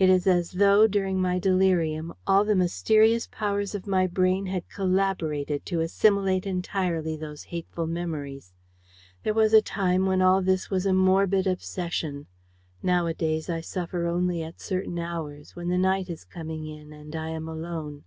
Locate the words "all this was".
10.22-10.86